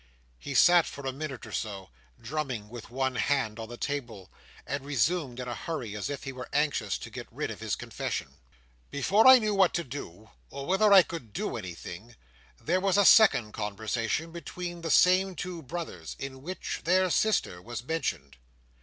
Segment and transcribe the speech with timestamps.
[0.39, 4.31] He sat for a minute or so, drumming with one hand on the table;
[4.65, 7.75] and resumed in a hurry, as if he were anxious to get rid of his
[7.75, 8.37] confession.
[8.89, 12.15] "Before I knew what to do, or whether I could do anything,
[12.59, 17.83] there was a second conversation between the same two brothers, in which their sister was
[17.83, 18.37] mentioned.